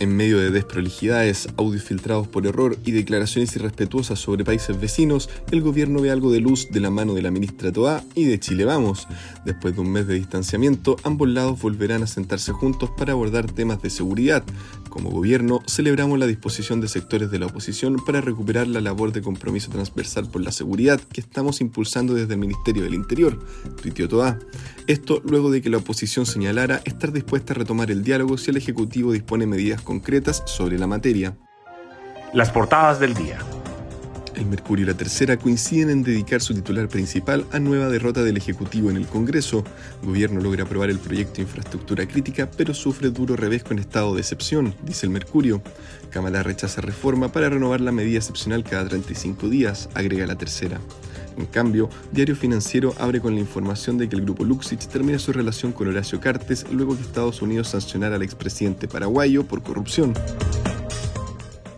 [0.00, 5.60] En medio de desprolijidades, audios filtrados por error y declaraciones irrespetuosas sobre países vecinos, el
[5.60, 8.64] gobierno ve algo de luz de la mano de la ministra Toá y de Chile
[8.64, 9.08] Vamos.
[9.44, 13.82] Después de un mes de distanciamiento, ambos lados volverán a sentarse juntos para abordar temas
[13.82, 14.44] de seguridad.
[14.98, 19.22] Como gobierno, celebramos la disposición de sectores de la oposición para recuperar la labor de
[19.22, 23.38] compromiso transversal por la seguridad que estamos impulsando desde el Ministerio del Interior,
[23.80, 24.40] tuiteó Toá.
[24.88, 28.56] Esto luego de que la oposición señalara estar dispuesta a retomar el diálogo si el
[28.56, 31.36] Ejecutivo dispone medidas concretas sobre la materia.
[32.32, 33.38] Las portadas del día.
[34.34, 38.36] El Mercurio y la Tercera coinciden en dedicar su titular principal a nueva derrota del
[38.36, 39.64] Ejecutivo en el Congreso.
[40.02, 44.14] El gobierno logra aprobar el proyecto de infraestructura crítica, pero sufre duro revés con estado
[44.14, 45.62] de excepción, dice el Mercurio.
[46.10, 50.80] Cámara rechaza reforma para renovar la medida excepcional cada 35 días, agrega la Tercera.
[51.36, 55.32] En cambio, Diario Financiero abre con la información de que el grupo Luxich termina su
[55.32, 60.14] relación con Horacio Cartes luego que Estados Unidos sancionara al expresidente paraguayo por corrupción.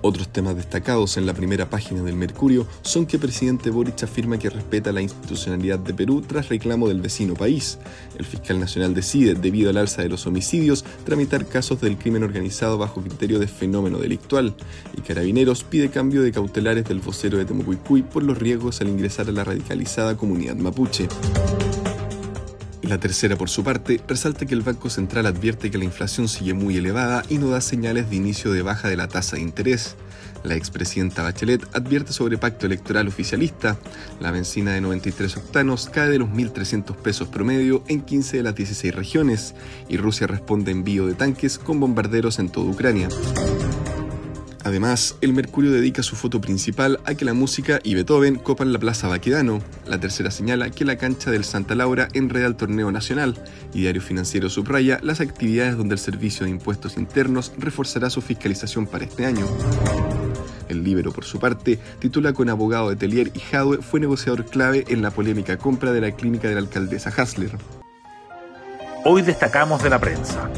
[0.00, 4.38] Otros temas destacados en la primera página del Mercurio son que el presidente Boric afirma
[4.38, 7.78] que respeta la institucionalidad de Perú tras reclamo del vecino país.
[8.16, 12.78] El fiscal nacional decide, debido al alza de los homicidios, tramitar casos del crimen organizado
[12.78, 14.54] bajo criterio de fenómeno delictual.
[14.96, 19.28] Y Carabineros pide cambio de cautelares del vocero de Temucuicuy por los riesgos al ingresar
[19.28, 21.08] a la radicalizada comunidad mapuche.
[22.88, 26.54] La tercera, por su parte, resalta que el Banco Central advierte que la inflación sigue
[26.54, 29.94] muy elevada y no da señales de inicio de baja de la tasa de interés.
[30.42, 33.76] La expresidenta Bachelet advierte sobre pacto electoral oficialista.
[34.20, 38.54] La benzina de 93 octanos cae de los 1.300 pesos promedio en 15 de las
[38.54, 39.54] 16 regiones
[39.90, 43.10] y Rusia responde envío de tanques con bombarderos en toda Ucrania.
[44.64, 48.78] Además, el Mercurio dedica su foto principal a que la música y Beethoven copan la
[48.78, 49.60] Plaza Baquedano.
[49.86, 53.36] La tercera señala que la cancha del Santa Laura enreda el torneo nacional.
[53.72, 58.86] Y Diario Financiero subraya las actividades donde el Servicio de Impuestos Internos reforzará su fiscalización
[58.86, 59.46] para este año.
[60.68, 64.84] El libro, por su parte, titula con abogado de Telier y Jadwe fue negociador clave
[64.88, 67.52] en la polémica compra de la clínica de la alcaldesa Hasler.
[69.04, 70.50] Hoy destacamos de la prensa.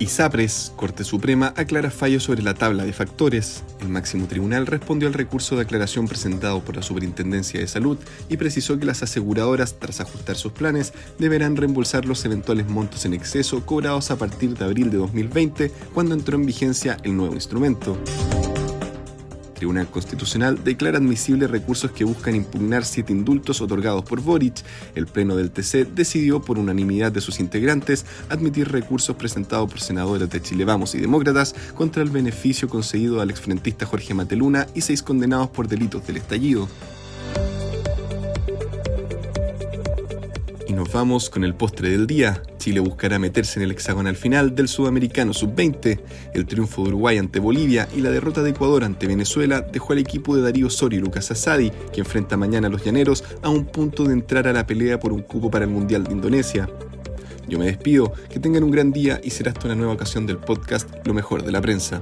[0.00, 3.62] ISAPRES, Corte Suprema, aclara fallo sobre la tabla de factores.
[3.80, 7.98] El máximo tribunal respondió al recurso de aclaración presentado por la Superintendencia de Salud
[8.30, 13.12] y precisó que las aseguradoras, tras ajustar sus planes, deberán reembolsar los eventuales montos en
[13.12, 17.98] exceso cobrados a partir de abril de 2020, cuando entró en vigencia el nuevo instrumento.
[19.60, 24.64] Tribunal Constitucional declara admisibles recursos que buscan impugnar siete indultos otorgados por Boric.
[24.94, 30.30] El Pleno del TC decidió, por unanimidad de sus integrantes, admitir recursos presentados por senadores
[30.30, 35.02] de Chile Vamos y Demócratas contra el beneficio concedido al exfrentista Jorge Mateluna y seis
[35.02, 36.66] condenados por delitos del estallido.
[40.70, 42.44] Y nos vamos con el postre del día.
[42.58, 46.00] Chile buscará meterse en el hexagonal final del Sudamericano Sub-20.
[46.32, 49.98] El triunfo de Uruguay ante Bolivia y la derrota de Ecuador ante Venezuela dejó al
[49.98, 53.64] equipo de Darío Sorio y Lucas Asadi, que enfrenta mañana a los Llaneros, a un
[53.64, 56.70] punto de entrar a la pelea por un cupo para el Mundial de Indonesia.
[57.48, 60.38] Yo me despido, que tengan un gran día y será hasta una nueva ocasión del
[60.38, 62.00] podcast Lo mejor de la prensa.